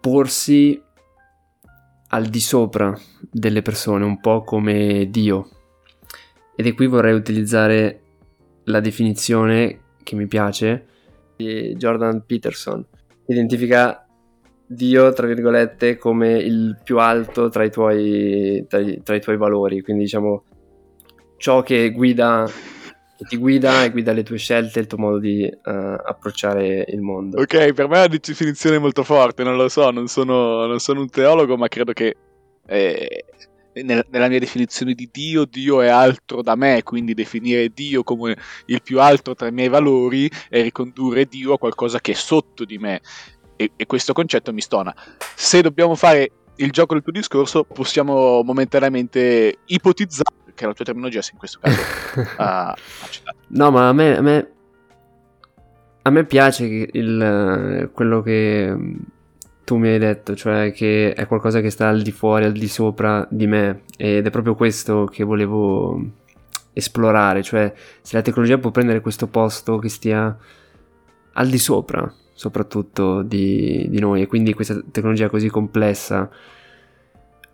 porsi 0.00 0.80
al 2.12 2.26
di 2.26 2.40
sopra 2.40 2.96
delle 3.20 3.62
persone, 3.62 4.04
un 4.04 4.20
po' 4.20 4.42
come 4.42 5.08
Dio. 5.10 5.48
Ed 6.56 6.74
qui 6.74 6.86
vorrei 6.86 7.14
utilizzare 7.14 8.00
la 8.64 8.80
definizione 8.80 9.80
che 10.02 10.14
mi 10.14 10.26
piace 10.26 10.86
di 11.36 11.74
Jordan 11.76 12.24
Peterson. 12.26 12.84
Identifica 13.26 14.06
Dio, 14.66 15.12
tra 15.12 15.26
virgolette, 15.26 15.96
come 15.96 16.38
il 16.38 16.78
più 16.84 16.98
alto 16.98 17.48
tra 17.48 17.64
i 17.64 17.70
tuoi, 17.70 18.64
tra 18.68 18.78
i, 18.78 19.00
tra 19.02 19.16
i 19.16 19.20
tuoi 19.20 19.36
valori, 19.36 19.82
quindi 19.82 20.04
diciamo 20.04 20.44
ciò 21.36 21.62
che 21.62 21.90
guida 21.90 22.48
ti 23.26 23.36
guida 23.36 23.84
e 23.84 23.90
guida 23.90 24.12
le 24.12 24.22
tue 24.22 24.38
scelte, 24.38 24.80
il 24.80 24.86
tuo 24.86 24.98
modo 24.98 25.18
di 25.18 25.44
uh, 25.44 25.70
approcciare 25.70 26.84
il 26.88 27.00
mondo. 27.00 27.40
Ok, 27.40 27.72
per 27.72 27.88
me 27.88 27.96
è 27.96 28.06
una 28.06 28.06
definizione 28.06 28.78
molto 28.78 29.02
forte, 29.02 29.42
non 29.42 29.56
lo 29.56 29.68
so, 29.68 29.90
non 29.90 30.06
sono, 30.06 30.66
non 30.66 30.78
sono 30.78 31.00
un 31.00 31.08
teologo, 31.10 31.56
ma 31.56 31.68
credo 31.68 31.92
che 31.92 32.16
eh, 32.66 33.24
nella 33.82 34.28
mia 34.28 34.38
definizione 34.38 34.94
di 34.94 35.08
Dio, 35.10 35.44
Dio 35.44 35.80
è 35.80 35.88
altro 35.88 36.42
da 36.42 36.54
me, 36.54 36.82
quindi 36.82 37.14
definire 37.14 37.68
Dio 37.68 38.02
come 38.02 38.36
il 38.66 38.82
più 38.82 39.00
alto 39.00 39.34
tra 39.34 39.48
i 39.48 39.52
miei 39.52 39.68
valori 39.68 40.30
è 40.48 40.62
ricondurre 40.62 41.26
Dio 41.26 41.54
a 41.54 41.58
qualcosa 41.58 42.00
che 42.00 42.12
è 42.12 42.14
sotto 42.14 42.64
di 42.64 42.78
me. 42.78 43.00
E, 43.56 43.72
e 43.76 43.86
questo 43.86 44.12
concetto 44.12 44.52
mi 44.52 44.62
stona. 44.62 44.94
Se 45.34 45.60
dobbiamo 45.60 45.94
fare 45.94 46.30
il 46.56 46.70
gioco 46.70 46.94
del 46.94 47.02
tuo 47.02 47.12
discorso, 47.12 47.64
possiamo 47.64 48.42
momentaneamente 48.42 49.58
ipotizzare 49.66 50.36
che 50.54 50.66
la 50.66 50.72
tua 50.72 50.84
terminologia 50.84 51.22
sia 51.22 51.32
in 51.32 51.38
questo 51.38 51.58
caso 51.60 51.80
uh. 52.38 52.74
No, 53.48 53.70
ma 53.70 53.88
a 53.88 53.92
me, 53.92 54.16
a 54.16 54.20
me, 54.20 54.50
a 56.02 56.10
me 56.10 56.24
piace 56.24 56.64
il, 56.64 57.90
quello 57.92 58.22
che 58.22 58.76
tu 59.70 59.76
mi 59.76 59.86
hai 59.86 60.00
detto, 60.00 60.34
cioè 60.34 60.72
che 60.72 61.12
è 61.12 61.28
qualcosa 61.28 61.60
che 61.60 61.70
sta 61.70 61.86
al 61.86 62.02
di 62.02 62.10
fuori, 62.10 62.44
al 62.44 62.50
di 62.50 62.66
sopra 62.66 63.24
di 63.30 63.46
me 63.46 63.82
ed 63.96 64.26
è 64.26 64.30
proprio 64.30 64.56
questo 64.56 65.04
che 65.04 65.22
volevo 65.22 65.96
esplorare, 66.72 67.40
cioè 67.44 67.72
se 68.02 68.16
la 68.16 68.22
tecnologia 68.22 68.58
può 68.58 68.72
prendere 68.72 69.00
questo 69.00 69.28
posto 69.28 69.78
che 69.78 69.88
stia 69.88 70.36
al 71.34 71.48
di 71.48 71.58
sopra 71.58 72.12
soprattutto 72.32 73.22
di, 73.22 73.86
di 73.88 74.00
noi 74.00 74.22
e 74.22 74.26
quindi 74.26 74.54
questa 74.54 74.82
tecnologia 74.90 75.28
così 75.28 75.48
complessa 75.48 76.28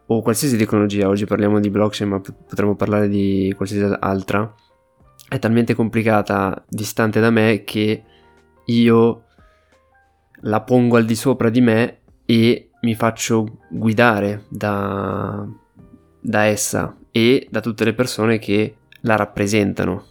o 0.06 0.22
qualsiasi 0.22 0.56
tecnologia, 0.56 1.08
oggi 1.08 1.26
parliamo 1.26 1.60
di 1.60 1.68
blockchain 1.68 2.08
ma 2.08 2.20
potremmo 2.20 2.76
parlare 2.76 3.10
di 3.10 3.52
qualsiasi 3.54 3.94
altra, 4.00 4.54
è 5.28 5.38
talmente 5.38 5.74
complicata, 5.74 6.64
distante 6.66 7.20
da 7.20 7.28
me 7.28 7.62
che 7.62 8.02
io 8.64 9.24
la 10.40 10.62
pongo 10.62 10.96
al 10.96 11.04
di 11.04 11.14
sopra 11.14 11.50
di 11.50 11.60
me 11.60 12.00
e 12.26 12.70
mi 12.80 12.94
faccio 12.94 13.58
guidare 13.70 14.44
da, 14.48 15.46
da 16.20 16.42
essa 16.44 16.96
e 17.10 17.46
da 17.50 17.60
tutte 17.60 17.84
le 17.84 17.94
persone 17.94 18.38
che 18.38 18.76
la 19.00 19.16
rappresentano. 19.16 20.04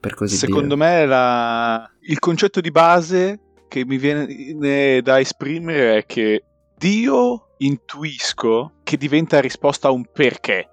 Per 0.00 0.14
così 0.14 0.36
Secondo 0.36 0.74
dire. 0.74 0.86
me 0.86 1.06
la... 1.06 1.90
il 2.02 2.18
concetto 2.18 2.60
di 2.60 2.70
base 2.70 3.40
che 3.68 3.84
mi 3.84 3.98
viene 3.98 5.00
da 5.02 5.20
esprimere 5.20 5.98
è 5.98 6.06
che 6.06 6.44
Dio 6.76 7.54
intuisco 7.58 8.74
che 8.82 8.96
diventa 8.96 9.40
risposta 9.40 9.88
a 9.88 9.90
un 9.90 10.04
perché, 10.10 10.68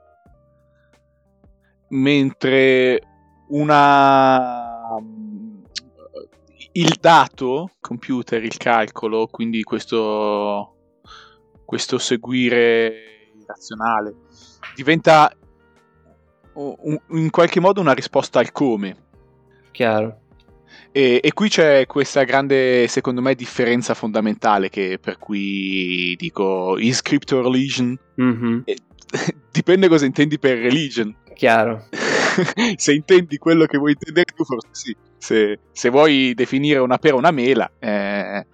mentre 1.90 3.02
una 3.50 4.65
il 6.78 6.98
dato 7.00 7.72
computer, 7.80 8.44
il 8.44 8.58
calcolo, 8.58 9.28
quindi 9.28 9.64
questo, 9.64 10.76
questo 11.64 11.98
seguire 11.98 13.32
razionale, 13.46 14.14
diventa 14.76 15.32
in 17.10 17.30
qualche 17.32 17.60
modo 17.60 17.82
una 17.82 17.94
risposta 17.94 18.40
al 18.40 18.52
come. 18.52 19.04
Chiaro. 19.72 20.22
E, 20.92 21.20
e, 21.22 21.34
qui 21.34 21.50
c'è 21.50 21.86
questa 21.86 22.24
grande, 22.24 22.88
secondo 22.88 23.22
me, 23.22 23.36
differenza 23.36 23.94
fondamentale 23.94 24.70
che, 24.70 24.98
per 25.00 25.18
cui 25.18 26.16
dico 26.18 26.78
is 26.78 27.02
crypto 27.02 27.42
religion. 27.42 27.98
Mm-hmm. 28.22 28.60
dipende 29.52 29.88
cosa 29.88 30.06
intendi 30.06 30.40
per 30.40 30.58
religion. 30.58 31.16
Chiaro. 31.34 31.88
se 32.76 32.94
intendi 32.94 33.38
quello 33.38 33.66
che 33.66 33.78
vuoi 33.78 33.92
intendere 33.92 34.26
tu, 34.36 34.44
forse 34.44 34.70
sì. 34.72 34.96
Se, 35.18 35.60
se 35.72 35.90
vuoi 35.90 36.34
definire 36.36 36.78
una 36.80 37.00
pera 37.00 37.16
una 37.16 37.32
mela, 37.32 37.72
eh, 37.80 38.46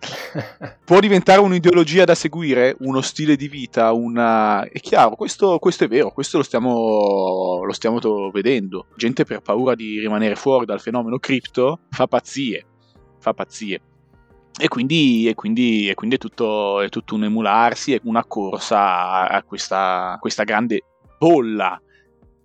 può 0.86 1.00
diventare 1.02 1.42
un'ideologia 1.42 2.06
da 2.06 2.16
seguire, 2.16 2.78
uno 2.80 3.02
stile 3.02 3.36
di 3.36 3.50
vita, 3.50 3.92
una... 3.92 4.64
È 4.64 4.80
chiaro, 4.80 5.16
questo, 5.16 5.60
questo 5.60 5.84
è 5.84 5.88
vero, 5.90 6.12
questo 6.12 6.38
lo 6.38 6.44
stiamo, 6.44 7.62
lo 7.66 7.74
stiamo 7.74 8.00
vedendo. 8.32 8.86
Gente 8.96 9.26
per 9.26 9.42
paura 9.42 9.76
di 9.76 10.00
rimanere 10.00 10.36
fuori 10.36 10.66
dal 10.66 10.80
fenomeno 10.80 11.20
cripto 11.20 11.80
fa 11.90 12.08
pazzie, 12.08 12.66
fa 13.20 13.34
pazzie. 13.34 13.82
E 14.58 14.68
quindi, 14.70 15.28
e 15.28 15.34
quindi, 15.34 15.90
e 15.90 15.94
quindi 15.94 16.16
è, 16.16 16.20
tutto, 16.20 16.80
è, 16.82 16.90
tutto, 16.90 17.16
un 17.16 17.26
emularsi, 17.26 17.94
è 17.94 18.00
una 18.04 18.24
corsa 18.24 19.28
a 19.28 19.44
questa, 19.44 20.18
questa 20.22 20.44
grande 20.44 20.84
bolla 21.18 21.82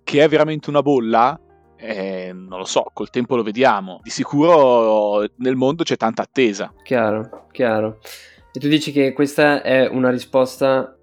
che 0.07 0.23
è 0.23 0.29
veramente 0.29 0.69
una 0.69 0.81
bolla, 0.81 1.37
eh, 1.75 2.31
non 2.33 2.59
lo 2.59 2.63
so, 2.63 2.89
col 2.93 3.09
tempo 3.09 3.35
lo 3.35 3.43
vediamo. 3.43 3.99
Di 4.01 4.09
sicuro 4.09 5.27
nel 5.39 5.57
mondo 5.57 5.83
c'è 5.83 5.97
tanta 5.97 6.21
attesa. 6.21 6.73
Chiaro, 6.81 7.47
chiaro. 7.51 7.99
E 8.53 8.57
tu 8.57 8.69
dici 8.69 8.93
che 8.93 9.11
questa 9.11 9.61
è 9.61 9.85
una 9.85 10.09
risposta 10.09 10.97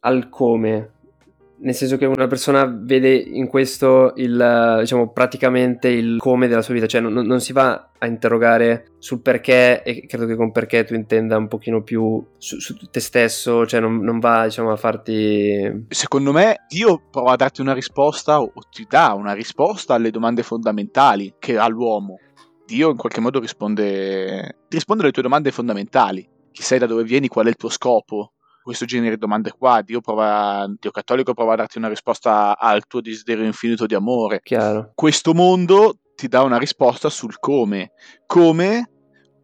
al 0.00 0.28
come, 0.28 0.91
nel 1.62 1.74
senso 1.74 1.96
che 1.96 2.06
una 2.06 2.26
persona 2.26 2.64
vede 2.64 3.14
in 3.14 3.46
questo 3.46 4.12
il, 4.16 4.76
diciamo, 4.80 5.12
praticamente 5.12 5.88
il 5.88 6.18
come 6.18 6.48
della 6.48 6.62
sua 6.62 6.74
vita, 6.74 6.86
cioè 6.86 7.00
non, 7.00 7.12
non, 7.12 7.40
si 7.40 7.52
va 7.52 7.90
a 7.96 8.06
interrogare 8.06 8.92
sul 8.98 9.20
perché 9.20 9.82
e 9.84 10.06
credo 10.06 10.26
che 10.26 10.34
con 10.34 10.50
perché 10.50 10.84
tu 10.84 10.94
intenda 10.94 11.36
un 11.36 11.46
pochino 11.46 11.82
più 11.82 12.24
su, 12.36 12.58
su 12.58 12.76
te 12.90 12.98
stesso, 12.98 13.64
cioè 13.64 13.78
non, 13.78 13.98
non, 13.98 14.18
va 14.18 14.44
diciamo 14.44 14.72
a 14.72 14.76
farti... 14.76 15.86
Secondo 15.88 16.32
me 16.32 16.64
Dio 16.68 17.00
prova 17.10 17.32
a 17.32 17.36
darti 17.36 17.60
una 17.60 17.74
risposta 17.74 18.40
o 18.40 18.52
ti 18.68 18.84
dà 18.88 19.12
una 19.12 19.32
risposta 19.32 19.94
alle 19.94 20.10
domande 20.10 20.42
fondamentali 20.42 21.34
che 21.38 21.58
ha 21.58 21.68
l'uomo. 21.68 22.18
Dio 22.66 22.90
in 22.90 22.96
qualche 22.96 23.20
modo 23.20 23.38
risponde, 23.38 24.64
risponde 24.68 25.04
alle 25.04 25.12
tue 25.12 25.22
domande 25.22 25.52
fondamentali. 25.52 26.28
Chi 26.50 26.62
sei, 26.62 26.78
da 26.78 26.86
dove 26.86 27.04
vieni, 27.04 27.28
qual 27.28 27.46
è 27.46 27.48
il 27.48 27.56
tuo 27.56 27.70
scopo, 27.70 28.32
questo 28.62 28.84
genere 28.84 29.14
di 29.14 29.20
domande 29.20 29.50
qua. 29.50 29.82
Dio, 29.82 30.00
prova, 30.00 30.66
Dio 30.78 30.90
cattolico 30.90 31.34
prova 31.34 31.54
a 31.54 31.56
darti 31.56 31.78
una 31.78 31.88
risposta 31.88 32.56
al 32.58 32.86
tuo 32.86 33.00
desiderio 33.00 33.44
infinito 33.44 33.86
di 33.86 33.94
amore. 33.94 34.40
Chiaro. 34.42 34.92
Questo 34.94 35.34
mondo 35.34 35.98
ti 36.14 36.28
dà 36.28 36.42
una 36.42 36.58
risposta 36.58 37.08
sul 37.08 37.38
come. 37.38 37.92
Come, 38.26 38.90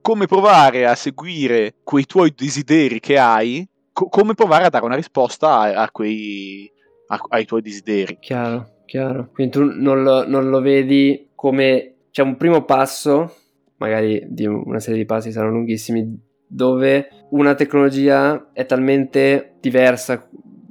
come 0.00 0.26
provare 0.26 0.86
a 0.86 0.94
seguire 0.94 1.76
quei 1.82 2.04
tuoi 2.04 2.32
desideri 2.34 3.00
che 3.00 3.18
hai, 3.18 3.68
co- 3.92 4.08
come 4.08 4.34
provare 4.34 4.64
a 4.64 4.70
dare 4.70 4.84
una 4.84 4.94
risposta 4.94 5.58
a, 5.58 5.82
a 5.82 5.90
quei, 5.90 6.70
a, 7.08 7.20
ai 7.30 7.44
tuoi 7.44 7.62
desideri. 7.62 8.18
Chiaro, 8.20 8.82
chiaro. 8.86 9.30
Quindi 9.32 9.52
tu 9.52 9.64
non 9.64 10.02
lo, 10.02 10.26
non 10.26 10.48
lo 10.48 10.60
vedi 10.60 11.30
come 11.34 11.94
c'è 12.10 12.22
un 12.22 12.36
primo 12.36 12.64
passo, 12.64 13.34
magari 13.76 14.24
di 14.28 14.46
una 14.46 14.80
serie 14.80 15.00
di 15.00 15.06
passi 15.06 15.32
saranno 15.32 15.54
lunghissimi, 15.54 16.26
dove 16.46 17.08
una 17.30 17.54
tecnologia 17.54 18.50
è 18.52 18.64
talmente 18.66 19.54
diversa, 19.60 20.28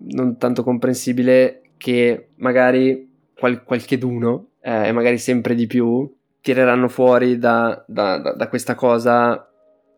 non 0.10 0.38
tanto 0.38 0.64
comprensibile, 0.64 1.62
che 1.78 2.30
magari 2.36 3.10
qual- 3.38 3.64
qualcheduno, 3.64 4.48
eh, 4.62 4.88
e 4.88 4.92
magari 4.92 5.18
sempre 5.18 5.56
di 5.56 5.68
più, 5.68 6.12
tireranno 6.42 6.88
fuori 6.88 7.38
da, 7.38 7.84
da, 7.88 8.18
da, 8.20 8.34
da 8.34 8.48
questa 8.48 8.76
cosa 8.76 9.50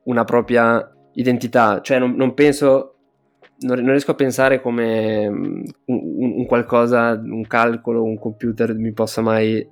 una 0.03 0.23
propria 0.23 0.91
identità. 1.13 1.81
Cioè 1.81 1.99
non, 1.99 2.15
non 2.15 2.33
penso, 2.33 2.95
non, 3.59 3.85
riesco 3.85 4.11
a 4.11 4.15
pensare 4.15 4.61
come 4.61 5.29
mm, 5.29 5.63
un, 5.85 6.31
un 6.37 6.45
qualcosa, 6.45 7.11
un 7.23 7.45
calcolo, 7.47 8.03
un 8.03 8.17
computer 8.17 8.73
mi 8.75 8.91
possa 8.91 9.21
mai 9.21 9.65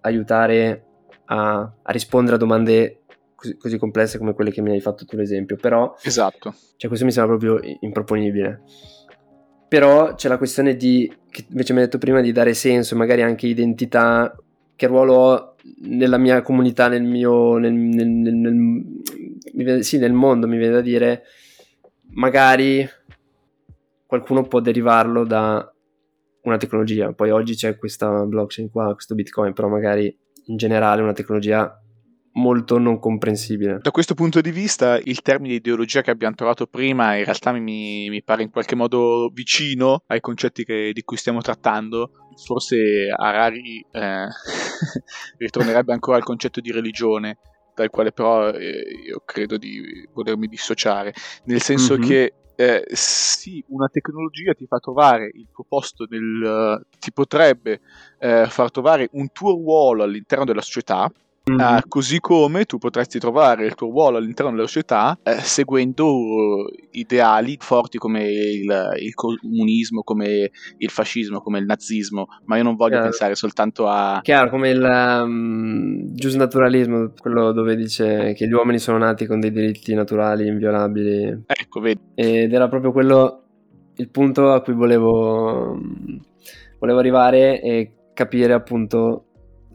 aiutare 0.00 0.84
a, 1.26 1.58
a 1.82 1.92
rispondere 1.92 2.36
a 2.36 2.38
domande 2.38 3.00
così, 3.46 3.56
così, 3.56 3.78
complesse 3.78 4.18
come 4.18 4.34
quelle 4.34 4.50
che 4.50 4.60
mi 4.60 4.70
hai 4.70 4.80
fatto 4.80 5.04
tu 5.04 5.16
l'esempio, 5.16 5.56
però... 5.56 5.94
Esatto. 6.02 6.54
Cioè 6.76 6.88
questo 6.88 7.06
mi 7.06 7.12
sembra 7.12 7.36
proprio 7.36 7.60
improponibile. 7.80 8.62
Però 9.68 10.14
c'è 10.14 10.28
la 10.28 10.38
questione 10.38 10.76
di, 10.76 11.12
che 11.30 11.46
invece 11.48 11.72
mi 11.72 11.80
hai 11.80 11.84
detto 11.86 11.98
prima, 11.98 12.20
di 12.20 12.32
dare 12.32 12.54
senso 12.54 12.94
e 12.94 12.98
magari 12.98 13.22
anche 13.22 13.46
identità, 13.46 14.36
che 14.74 14.86
ruolo 14.86 15.14
ho 15.14 15.54
nella 15.82 16.18
mia 16.18 16.42
comunità, 16.42 16.88
nel 16.88 17.02
mio... 17.02 17.56
Nel, 17.58 17.72
nel, 17.72 18.08
nel, 18.08 18.84
nel, 19.52 19.84
sì, 19.84 19.98
nel 19.98 20.12
mondo, 20.12 20.46
mi 20.46 20.56
viene 20.56 20.74
da 20.74 20.80
dire, 20.80 21.22
magari 22.10 22.88
qualcuno 24.06 24.42
può 24.42 24.60
derivarlo 24.60 25.24
da 25.24 25.70
una 26.42 26.56
tecnologia. 26.56 27.12
Poi 27.12 27.30
oggi 27.30 27.54
c'è 27.54 27.76
questa 27.76 28.24
blockchain 28.24 28.70
qua, 28.70 28.92
questo 28.94 29.14
bitcoin, 29.14 29.52
però 29.52 29.68
magari 29.68 30.16
in 30.48 30.56
generale 30.56 31.02
una 31.02 31.12
tecnologia 31.12 31.80
molto 32.36 32.78
non 32.78 32.98
comprensibile. 32.98 33.78
Da 33.82 33.90
questo 33.90 34.14
punto 34.14 34.40
di 34.40 34.50
vista, 34.50 34.98
il 35.02 35.22
termine 35.22 35.54
ideologia 35.54 36.02
che 36.02 36.10
abbiamo 36.10 36.34
trovato 36.34 36.66
prima 36.66 37.16
in 37.16 37.24
realtà 37.24 37.52
mi, 37.52 38.08
mi 38.08 38.22
pare 38.22 38.42
in 38.42 38.50
qualche 38.50 38.74
modo 38.74 39.30
vicino 39.32 40.02
ai 40.06 40.20
concetti 40.20 40.64
che, 40.64 40.90
di 40.92 41.02
cui 41.02 41.16
stiamo 41.16 41.40
trattando. 41.40 42.10
Forse 42.36 43.08
Harari 43.14 43.84
eh, 43.90 44.26
ritornerebbe 45.38 45.92
ancora 45.92 46.18
al 46.18 46.24
concetto 46.24 46.60
di 46.60 46.70
religione, 46.70 47.38
dal 47.74 47.90
quale 47.90 48.12
però 48.12 48.50
eh, 48.50 48.84
io 49.06 49.22
credo 49.24 49.56
di 49.56 50.06
volermi 50.12 50.46
dissociare, 50.46 51.14
nel 51.44 51.62
senso 51.62 51.96
mm-hmm. 51.96 52.08
che 52.08 52.32
eh, 52.56 52.84
sì, 52.90 53.62
una 53.68 53.88
tecnologia 53.88 54.52
ti 54.54 54.66
fa 54.66 54.78
trovare 54.78 55.30
il 55.34 55.48
tuo 55.52 55.64
posto 55.68 56.06
nel, 56.08 56.78
uh, 56.80 56.96
ti 56.98 57.12
potrebbe 57.12 57.80
uh, 58.20 58.46
far 58.46 58.70
trovare 58.70 59.08
un 59.12 59.30
tuo 59.30 59.52
ruolo 59.52 60.02
all'interno 60.02 60.46
della 60.46 60.62
società 60.62 61.10
Mm-hmm. 61.48 61.60
Uh, 61.60 61.78
così 61.86 62.18
come 62.18 62.64
tu 62.64 62.78
potresti 62.78 63.20
trovare 63.20 63.66
il 63.66 63.76
tuo 63.76 63.88
ruolo 63.88 64.16
all'interno 64.16 64.50
della 64.50 64.66
società 64.66 65.16
eh, 65.22 65.38
seguendo 65.38 66.64
ideali 66.90 67.56
forti 67.60 67.98
come 67.98 68.24
il, 68.24 68.90
il, 68.98 69.14
comunismo, 69.14 70.02
come 70.02 70.50
il 70.78 70.90
fascismo, 70.90 71.40
come 71.40 71.60
il 71.60 71.66
nazismo, 71.66 72.26
ma 72.46 72.56
io 72.56 72.64
non 72.64 72.74
voglio 72.74 72.94
Chiaro. 72.94 73.04
pensare 73.04 73.34
soltanto 73.36 73.86
a... 73.86 74.18
Chiaro, 74.24 74.50
come 74.50 74.70
il 74.70 74.82
um, 74.82 76.14
giusnaturalismo, 76.14 77.12
quello 77.16 77.52
dove 77.52 77.76
dice 77.76 78.32
che 78.32 78.48
gli 78.48 78.52
uomini 78.52 78.80
sono 78.80 78.98
nati 78.98 79.26
con 79.26 79.38
dei 79.38 79.52
diritti 79.52 79.94
naturali 79.94 80.48
inviolabili. 80.48 81.44
Ecco, 81.46 81.78
vedi. 81.78 82.00
Ed 82.16 82.52
era 82.52 82.66
proprio 82.66 82.90
quello 82.90 83.42
il 83.94 84.10
punto 84.10 84.52
a 84.52 84.60
cui 84.62 84.74
volevo, 84.74 85.78
volevo 86.80 86.98
arrivare 86.98 87.60
e 87.60 87.92
capire 88.14 88.52
appunto 88.52 89.25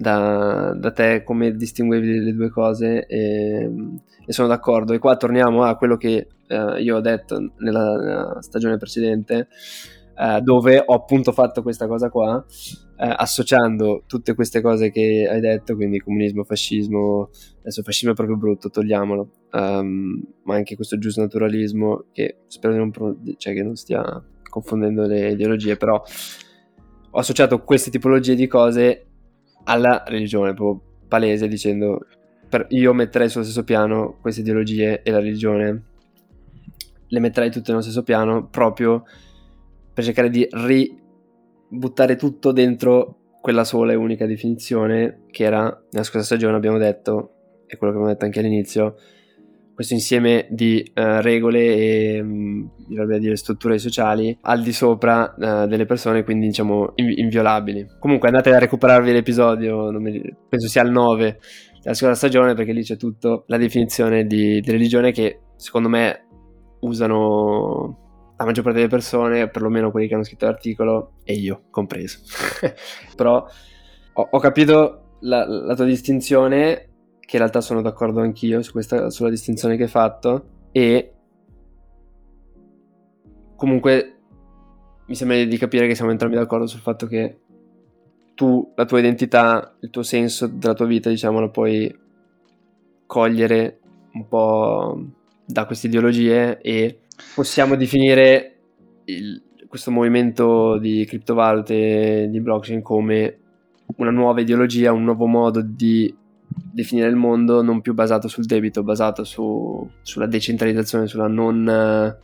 da, 0.02 0.74
da, 0.76 0.92
te 0.92 1.24
come 1.24 1.56
distinguevi 1.56 2.20
le 2.20 2.34
due 2.34 2.50
cose 2.50 3.06
e, 3.06 3.70
e, 4.26 4.34
sono 4.34 4.48
d'accordo. 4.48 4.94
E 4.94 5.00
qua 5.00 5.16
torniamo 5.16 5.64
a 5.64 5.76
quello 5.76 5.96
che 5.96 6.28
eh, 6.48 6.82
io 6.82 6.98
ho 6.98 7.02
detto 7.02 7.54
nella, 7.58 7.96
nella 7.96 8.38
stagione 8.42 8.78
precedente, 8.78 9.48
eh, 10.18 10.42
dove 10.42 10.84
ho 10.84 10.94
appunto 10.94 11.32
fatto 11.32 11.62
questa 11.62 11.86
cosa 11.86 12.10
qua, 12.10 12.44
eh, 12.98 13.14
associando 13.16 14.04
tutte 14.08 14.34
queste 14.34 14.60
cose 14.60 14.90
che 14.90 15.28
hai 15.30 15.40
detto, 15.40 15.76
quindi 15.76 16.00
comunismo, 16.00 16.44
fascismo, 16.44 17.30
adesso 17.60 17.84
fascismo 17.84 18.12
è 18.12 18.16
proprio 18.16 18.38
brutto, 18.38 18.72
togliamolo, 18.72 19.30
um, 19.52 20.20
ma 20.44 20.56
anche 20.56 20.76
questo 20.76 20.98
giusnaturalismo 20.98 22.06
che 22.12 22.40
spero 22.48 22.76
non, 22.76 22.92
cioè, 23.38 23.54
che 23.54 23.64
non 23.64 23.76
stia 23.76 24.24
confondendo 24.50 25.06
le 25.06 25.32
ideologie, 25.32 25.78
però 25.78 26.02
ho 27.14 27.20
associato 27.20 27.64
queste 27.64 27.92
tipologie 27.92 28.36
di 28.36 28.48
cose 28.48 29.06
alla 29.66 30.04
religione, 30.08 30.54
proprio 30.54 30.82
palese, 31.08 31.48
dicendo 31.48 32.06
per, 32.48 32.68
io 32.70 32.94
metterei 32.94 33.30
sullo 33.30 33.44
stesso 33.44 33.64
piano 33.64 34.18
queste 34.22 34.42
ideologie 34.42 35.02
e 35.04 35.12
la 35.12 35.20
religione, 35.20 35.84
le 37.08 37.20
metterei 37.20 37.50
tutte 37.50 37.72
nello 37.72 37.82
stesso 37.82 38.04
piano 38.04 38.48
proprio 38.48 39.04
per 39.94 40.04
cercare 40.04 40.30
di 40.30 40.48
ributtare 40.50 42.16
tutto 42.16 42.52
dentro 42.52 43.18
quella 43.42 43.64
sola 43.64 43.92
e 43.92 43.96
unica 43.96 44.26
definizione 44.26 45.24
che 45.32 45.44
era, 45.44 45.62
nella 45.92 46.06
scorsa 46.06 46.26
stagione 46.26 46.56
abbiamo 46.56 46.78
detto, 46.78 47.64
e 47.68 47.78
quello 47.78 47.94
che 47.94 48.00
abbiamo 48.00 48.08
detto 48.08 48.26
anche 48.26 48.40
all'inizio, 48.40 48.96
questo 49.82 49.94
insieme 49.94 50.48
di 50.50 50.84
uh, 50.96 51.20
regole 51.22 51.60
e 51.60 52.20
um, 52.22 52.70
dire 52.86 53.36
strutture 53.36 53.78
sociali 53.78 54.38
al 54.42 54.62
di 54.62 54.72
sopra 54.72 55.34
uh, 55.36 55.68
delle 55.68 55.86
persone, 55.86 56.24
quindi 56.24 56.48
diciamo 56.48 56.94
invi- 56.96 57.20
inviolabili. 57.20 57.88
Comunque 58.00 58.28
andate 58.28 58.54
a 58.54 58.60
recuperarvi 58.60 59.12
l'episodio, 59.12 59.92
mi, 60.00 60.22
penso 60.48 60.68
sia 60.68 60.84
il 60.84 60.92
9 60.92 61.40
della 61.82 61.96
seconda 61.96 62.16
stagione, 62.16 62.54
perché 62.54 62.72
lì 62.72 62.84
c'è 62.84 62.96
tutto 62.96 63.44
la 63.48 63.58
definizione 63.58 64.26
di, 64.26 64.62
di 64.62 64.72
religione 64.72 65.12
che 65.12 65.42
secondo 65.56 65.90
me 65.90 66.28
usano 66.82 68.34
la 68.38 68.46
maggior 68.46 68.64
parte 68.64 68.80
delle 68.80 68.90
persone, 68.90 69.50
perlomeno 69.50 69.92
quelli 69.92 70.08
che 70.08 70.14
hanno 70.14 70.24
scritto 70.24 70.46
l'articolo, 70.46 71.14
e 71.24 71.34
io 71.34 71.64
compreso. 71.70 72.20
Però 73.16 73.46
ho, 74.14 74.28
ho 74.32 74.40
capito 74.40 75.18
la, 75.22 75.46
la, 75.46 75.76
tua 75.76 75.86
distinzione 75.86 76.91
che 77.32 77.38
in 77.38 77.44
realtà 77.44 77.62
sono 77.62 77.82
d'accordo 77.82 78.20
anch'io 78.20 78.62
su 78.62 78.74
questa, 78.74 79.10
sulla 79.10 79.30
distinzione 79.30 79.78
che 79.78 79.84
hai 79.84 79.90
fatto 79.90 80.48
e 80.74 81.14
comunque 83.56 84.18
mi 85.06 85.16
sembra 85.16 85.42
di 85.42 85.58
capire 85.58 85.88
che 85.88 85.96
siamo 85.96 86.12
entrambi 86.12 86.36
d'accordo 86.36 86.68
sul 86.68 86.82
fatto 86.82 87.08
che 87.08 87.40
tu, 88.36 88.74
la 88.76 88.84
tua 88.84 89.00
identità, 89.00 89.78
il 89.80 89.90
tuo 89.90 90.04
senso 90.04 90.48
della 90.48 90.74
tua 90.74 90.86
vita, 90.86 91.08
diciamo, 91.08 91.40
lo 91.40 91.50
puoi 91.50 91.98
cogliere 93.06 93.80
un 94.12 94.28
po' 94.28 95.02
da 95.46 95.66
queste 95.66 95.88
ideologie 95.88 96.60
e 96.60 97.00
possiamo 97.34 97.78
definire 97.78 98.58
il, 99.06 99.42
questo 99.70 99.90
movimento 99.90 100.78
di 100.78 101.06
criptovalute, 101.06 102.28
di 102.30 102.42
blockchain 102.42 102.82
come 102.82 103.40
una 103.96 104.12
nuova 104.12 104.42
ideologia, 104.42 104.92
un 104.92 105.06
nuovo 105.06 105.28
modo 105.28 105.62
di 105.62 106.20
definire 106.54 107.08
il 107.08 107.16
mondo 107.16 107.62
non 107.62 107.82
più 107.82 107.94
basato 107.94 108.28
sul 108.28 108.46
debito, 108.46 108.84
basato 108.84 109.24
su, 109.24 109.90
sulla 110.02 110.28
decentralizzazione, 110.28 111.08
sulla 111.08 111.28
non 111.28 111.68
eh, 111.68 112.18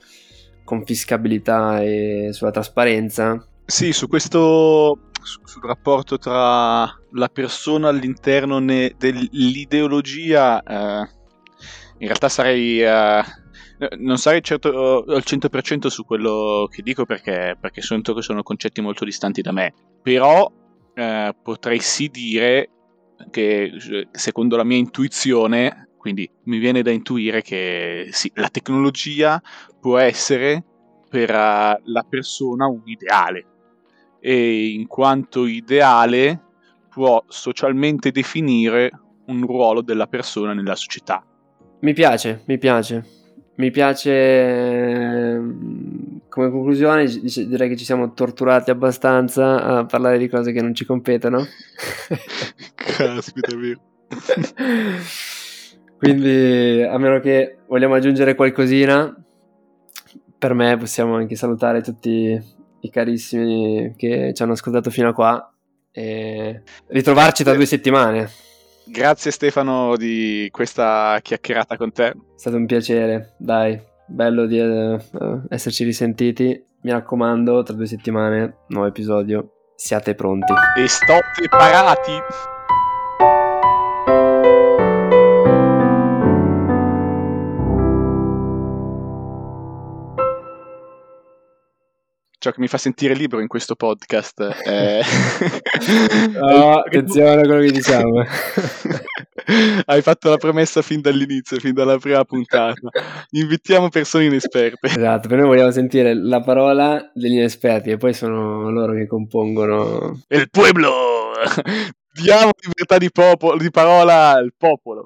confiscabilità 0.63 1.82
e 1.82 2.30
sulla 2.32 2.52
trasparenza. 2.52 3.46
Sì, 3.66 3.92
su 3.92 4.08
questo 4.08 5.10
sul 5.22 5.63
rapporto 5.63 6.18
tra 6.18 6.84
la 7.12 7.30
persona 7.32 7.90
all'interno 7.90 8.60
ne, 8.60 8.94
dell'ideologia, 8.98 10.62
eh, 10.63 11.10
in 11.98 12.08
realtà 12.08 12.30
sarei. 12.30 12.82
Eh, 12.82 13.24
non 14.00 14.18
sarei 14.18 14.42
certo 14.42 15.04
al 15.04 15.22
100% 15.24 15.86
su 15.86 16.04
quello 16.04 16.68
che 16.72 16.82
dico 16.82 17.06
perché, 17.06 17.56
perché 17.60 17.82
che 17.82 18.22
sono 18.22 18.42
concetti 18.42 18.82
molto 18.82 19.06
distanti 19.06 19.42
da 19.42 19.52
me. 19.52 19.74
Però 20.02 20.52
eh, 20.96 21.36
potrei 21.44 21.80
sì 21.80 22.08
dire 22.08 22.70
che 23.30 23.71
secondo 24.12 24.56
la 24.56 24.63
mia 24.63 24.77
intuizione, 24.77 25.89
quindi 25.97 26.30
mi 26.43 26.58
viene 26.58 26.82
da 26.82 26.91
intuire 26.91 27.41
che 27.41 28.08
sì, 28.12 28.32
la 28.36 28.49
tecnologia 28.49 29.41
può 29.80 29.97
essere 29.97 30.63
per 31.10 31.30
uh, 31.30 31.82
la 31.84 32.06
persona 32.08 32.67
un 32.67 32.82
ideale 32.86 33.45
e 34.19 34.69
in 34.69 34.88
quanto 34.88 35.45
ideale 35.45 36.41
può 36.89 37.23
socialmente 37.27 38.12
definire 38.12 38.91
un 39.27 39.45
ruolo 39.45 39.82
della 39.82 40.08
persona 40.08 40.53
nella 40.53 40.75
società. 40.75 41.23
Mi 41.82 41.93
piace, 41.93 42.43
mi 42.47 42.58
piace. 42.58 43.06
Mi 43.56 43.71
piace 43.71 44.12
ehm, 44.12 45.77
come 46.38 46.52
conclusione 46.52 47.06
direi 47.08 47.67
che 47.67 47.76
ci 47.76 47.84
siamo 47.84 48.13
torturati 48.13 48.69
abbastanza 48.69 49.63
a 49.63 49.86
parlare 49.86 50.19
di 50.19 50.30
cose 50.30 50.52
che 50.52 50.62
non 50.62 50.76
ci 50.76 50.86
competono. 50.86 51.43
Caspita 52.76 53.56
mio. 53.56 53.80
Quindi 55.97 56.84
a 56.88 56.95
meno 57.00 57.19
che 57.19 57.58
vogliamo 57.65 57.95
aggiungere 57.95 58.36
qualcosina, 58.36 59.15
per 60.38 60.54
me 60.54 60.78
possiamo 60.78 61.15
anche 61.15 61.36
salutare 61.36 61.82
tutti 61.82 62.39
i 62.82 62.89
carissimi 62.91 63.95
che 63.97 64.32
ci 64.36 64.43
hanno 64.43 64.52
ascoltato 64.52 64.91
fino 64.91 65.10
a 65.10 65.13
qua 65.13 65.52
e 65.91 66.62
ritrovarci 66.89 67.43
tra 67.43 67.56
due 67.56 67.65
settimane. 67.65 68.30
Grazie 68.86 69.32
Stefano 69.32 69.97
di 69.97 70.50
questa 70.52 71.17
chiacchierata 71.19 71.78
con 71.78 71.91
te. 71.91 72.10
È 72.10 72.15
stato 72.36 72.58
un 72.58 72.67
piacere, 72.67 73.34
dai, 73.39 73.95
bello 74.08 74.46
di 74.46 74.60
uh, 74.60 74.98
esserci 75.50 75.84
risentiti. 75.84 76.63
Mi 76.82 76.91
raccomando, 76.91 77.63
tra 77.63 77.76
due 77.76 77.86
settimane, 77.86 78.58
nuovo 78.67 78.88
episodio. 78.88 79.52
Siate 79.76 80.15
pronti. 80.15 80.54
E 80.78 80.88
sto 80.88 81.20
preparati! 81.36 82.56
ciò 92.48 92.52
che 92.52 92.62
mi 92.62 92.67
fa 92.67 92.78
sentire 92.78 93.13
libero 93.13 93.41
in 93.41 93.48
questo 93.48 93.76
podcast. 93.76 94.41
È... 94.41 95.02
oh, 96.39 96.80
attenzione 96.80 97.41
a 97.41 97.46
quello 97.46 97.62
che 97.62 97.72
diciamo. 97.72 98.24
Hai 99.86 100.02
fatto 100.02 100.30
la 100.30 100.38
promessa 100.38 100.82
fin 100.82 101.02
dall'inizio, 101.02 101.58
fin 101.58 101.74
dalla 101.74 101.98
prima 101.98 102.24
puntata. 102.26 102.90
Invitiamo 103.32 103.90
persone 103.90 104.26
inesperte. 104.26 104.88
Esatto, 104.88 105.28
per 105.28 105.38
noi 105.38 105.48
vogliamo 105.48 105.72
sentire 105.72 106.14
la 106.14 106.42
parola 106.42 107.12
degli 107.14 107.36
inesperti 107.36 107.92
e 107.92 107.98
poi 107.98 108.14
sono 108.14 108.70
loro 108.70 108.94
che 108.94 109.08
compongono... 109.08 110.22
Il 110.28 110.50
pueblo! 110.50 111.32
Diamo 112.12 112.50
libertà 112.60 112.98
di, 112.98 113.12
popolo, 113.12 113.58
di 113.58 113.70
parola 113.70 114.32
al 114.32 114.52
popolo. 114.58 115.06